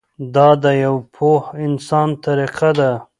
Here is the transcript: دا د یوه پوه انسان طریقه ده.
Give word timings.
دا 0.35 0.49
د 0.63 0.65
یوه 0.83 1.01
پوه 1.15 1.41
انسان 1.65 2.09
طریقه 2.25 2.69
ده. 2.79 2.91